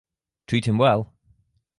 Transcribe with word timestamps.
Treat 0.47 0.67
him 0.67 0.79
well! 0.79 1.13